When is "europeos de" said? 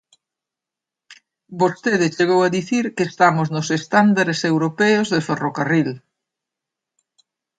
4.51-5.25